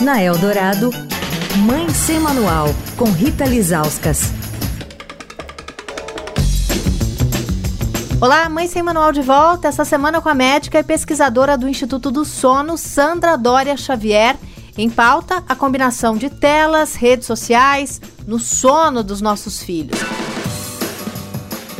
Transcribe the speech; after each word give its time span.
Na 0.00 0.20
Eldorado, 0.20 0.90
Mãe 1.58 1.88
Sem 1.90 2.18
Manual, 2.18 2.66
com 2.96 3.04
Rita 3.04 3.44
Lizauskas. 3.44 4.32
Olá, 8.20 8.48
Mãe 8.48 8.66
Sem 8.66 8.82
Manual 8.82 9.12
de 9.12 9.22
volta. 9.22 9.68
Essa 9.68 9.84
semana 9.84 10.20
com 10.20 10.28
a 10.28 10.34
médica 10.34 10.80
e 10.80 10.82
pesquisadora 10.82 11.56
do 11.56 11.68
Instituto 11.68 12.10
do 12.10 12.24
Sono, 12.24 12.76
Sandra 12.76 13.36
Dória 13.36 13.76
Xavier. 13.76 14.36
Em 14.76 14.90
pauta, 14.90 15.44
a 15.48 15.54
combinação 15.54 16.16
de 16.16 16.28
telas, 16.28 16.96
redes 16.96 17.26
sociais, 17.26 18.00
no 18.26 18.40
sono 18.40 19.04
dos 19.04 19.20
nossos 19.20 19.62
filhos. 19.62 19.98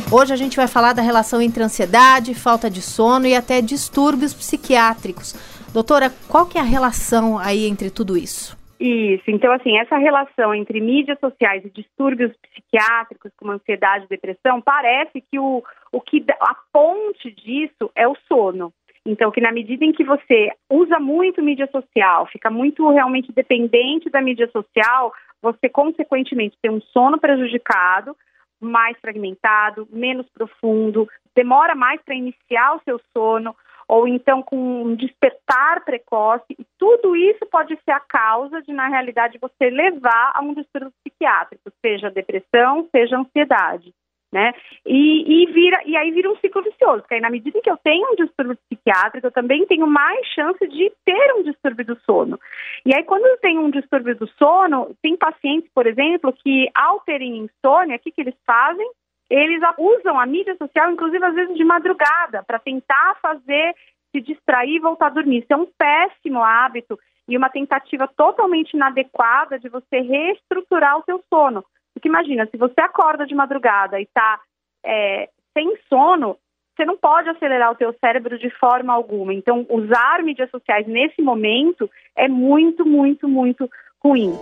Hoje 0.09 0.31
a 0.31 0.37
gente 0.37 0.55
vai 0.55 0.67
falar 0.67 0.93
da 0.93 1.01
relação 1.01 1.41
entre 1.41 1.61
ansiedade, 1.61 2.33
falta 2.33 2.69
de 2.69 2.81
sono 2.81 3.27
e 3.27 3.35
até 3.35 3.59
distúrbios 3.59 4.33
psiquiátricos. 4.33 5.35
Doutora, 5.75 6.09
qual 6.31 6.47
que 6.47 6.57
é 6.57 6.61
a 6.61 6.63
relação 6.63 7.37
aí 7.37 7.67
entre 7.67 7.91
tudo 7.91 8.15
isso? 8.15 8.57
Isso, 8.79 9.29
então 9.29 9.51
assim, 9.51 9.77
essa 9.77 9.97
relação 9.97 10.55
entre 10.55 10.79
mídias 10.79 11.19
sociais 11.19 11.65
e 11.65 11.69
distúrbios 11.69 12.31
psiquiátricos, 12.37 13.29
como 13.35 13.51
ansiedade 13.51 14.05
e 14.05 14.07
depressão, 14.07 14.61
parece 14.61 15.19
que 15.19 15.37
o, 15.37 15.61
o 15.91 15.99
que 15.99 16.23
a 16.39 16.55
ponte 16.71 17.29
disso 17.29 17.91
é 17.93 18.07
o 18.07 18.15
sono. 18.25 18.71
Então, 19.05 19.29
que 19.31 19.41
na 19.41 19.51
medida 19.51 19.83
em 19.83 19.91
que 19.91 20.05
você 20.05 20.49
usa 20.69 20.97
muito 20.97 21.43
mídia 21.43 21.67
social, 21.69 22.25
fica 22.27 22.49
muito 22.49 22.89
realmente 22.89 23.33
dependente 23.33 24.09
da 24.09 24.21
mídia 24.21 24.49
social, 24.51 25.11
você 25.41 25.67
consequentemente 25.67 26.57
tem 26.61 26.71
um 26.71 26.79
sono 26.79 27.19
prejudicado, 27.19 28.15
mais 28.61 28.97
fragmentado, 29.01 29.85
menos 29.91 30.25
profundo, 30.29 31.05
demora 31.35 31.75
mais 31.75 32.01
para 32.01 32.15
iniciar 32.15 32.77
o 32.77 32.81
seu 32.85 32.97
sono, 33.11 33.53
ou 33.87 34.07
então 34.07 34.41
com 34.41 34.83
um 34.83 34.95
despertar 34.95 35.83
precoce, 35.83 36.45
e 36.57 36.65
tudo 36.77 37.15
isso 37.15 37.45
pode 37.51 37.77
ser 37.83 37.91
a 37.91 37.99
causa 37.99 38.61
de, 38.61 38.73
na 38.73 38.87
realidade, 38.87 39.39
você 39.39 39.69
levar 39.69 40.31
a 40.33 40.41
um 40.41 40.53
distúrbio 40.53 40.91
psiquiátrico, 41.03 41.71
seja 41.85 42.09
depressão, 42.09 42.87
seja 42.91 43.17
ansiedade. 43.17 43.93
Né? 44.33 44.51
E, 44.85 45.43
e, 45.43 45.45
vira, 45.53 45.81
e 45.85 45.95
aí 45.95 46.11
vira 46.11 46.29
um 46.29 46.35
ciclo 46.37 46.61
vicioso, 46.61 47.01
porque 47.01 47.13
aí 47.13 47.21
na 47.21 47.29
medida 47.29 47.57
em 47.57 47.61
que 47.61 47.69
eu 47.69 47.77
tenho 47.77 48.11
um 48.11 48.15
distúrbio 48.15 48.57
psiquiátrico, 48.67 49.27
eu 49.27 49.31
também 49.31 49.65
tenho 49.65 49.87
mais 49.87 50.27
chance 50.27 50.67
de 50.67 50.91
ter 51.05 51.33
um 51.35 51.43
distúrbio 51.43 51.85
do 51.85 51.97
sono. 52.01 52.37
E 52.85 52.93
aí, 52.93 53.03
quando 53.05 53.25
eu 53.25 53.37
tenho 53.37 53.61
um 53.61 53.69
distúrbio 53.69 54.13
do 54.15 54.27
sono, 54.37 54.93
tem 55.01 55.15
pacientes, 55.15 55.71
por 55.73 55.87
exemplo, 55.87 56.33
que 56.33 56.69
ao 56.75 56.99
terem 57.01 57.37
insônia, 57.37 57.95
o 57.95 57.99
que, 57.99 58.11
que 58.11 58.19
eles 58.19 58.35
fazem? 58.45 58.89
Eles 59.29 59.61
usam 59.77 60.19
a 60.19 60.25
mídia 60.25 60.55
social, 60.55 60.91
inclusive 60.91 61.23
às 61.25 61.33
vezes 61.33 61.55
de 61.55 61.63
madrugada, 61.63 62.43
para 62.43 62.59
tentar 62.59 63.17
fazer 63.21 63.75
se 64.11 64.21
distrair 64.21 64.75
e 64.75 64.79
voltar 64.79 65.07
a 65.07 65.09
dormir. 65.09 65.39
Isso 65.39 65.51
é 65.51 65.55
um 65.57 65.67
péssimo 65.77 66.43
hábito 66.43 66.97
e 67.27 67.35
uma 67.35 67.49
tentativa 67.49 68.07
totalmente 68.07 68.73
inadequada 68.73 69.59
de 69.59 69.67
você 69.67 69.99
reestruturar 69.99 70.97
o 70.97 71.03
seu 71.03 71.23
sono. 71.29 71.65
Porque 71.93 72.07
imagina, 72.07 72.47
se 72.47 72.57
você 72.57 72.81
acorda 72.81 73.25
de 73.25 73.33
madrugada 73.33 73.99
e 73.99 74.03
está 74.03 74.39
é, 74.85 75.29
sem 75.53 75.75
sono, 75.89 76.37
você 76.75 76.85
não 76.85 76.97
pode 76.97 77.29
acelerar 77.29 77.71
o 77.71 77.77
seu 77.77 77.93
cérebro 77.99 78.37
de 78.37 78.49
forma 78.49 78.93
alguma. 78.93 79.33
Então, 79.33 79.65
usar 79.69 80.21
mídias 80.21 80.49
sociais 80.51 80.85
nesse 80.87 81.21
momento 81.21 81.89
é 82.15 82.27
muito, 82.27 82.85
muito, 82.85 83.27
muito 83.27 83.69
ruim. 84.03 84.33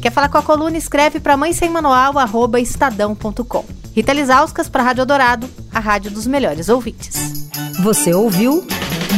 Quer 0.00 0.10
falar 0.10 0.28
com 0.28 0.38
a 0.38 0.42
coluna? 0.42 0.78
Escreve 0.78 1.20
para 1.20 1.36
mãe 1.36 1.52
sem 1.52 1.68
manual, 1.68 2.14
estadão.com. 2.58 3.64
Rita 3.94 4.12
Lisauskas 4.12 4.68
para 4.68 4.82
Rádio 4.82 5.04
Dourado, 5.04 5.48
a 5.72 5.80
rádio 5.80 6.10
dos 6.10 6.26
melhores 6.26 6.68
ouvintes. 6.68 7.50
Você 7.82 8.14
ouviu 8.14 8.66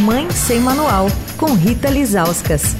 Mãe 0.00 0.30
Sem 0.30 0.60
Manual, 0.60 1.06
com 1.36 1.53
Rita 1.55 1.88
Lisauskas. 1.88 2.75